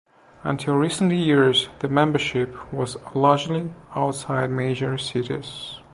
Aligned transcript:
Until 0.43 0.73
recent 0.77 1.11
years 1.11 1.69
the 1.77 1.87
membership 1.87 2.73
was 2.73 2.97
largely 3.13 3.71
outside 3.95 4.49
major 4.49 4.97
cities. 4.97 5.77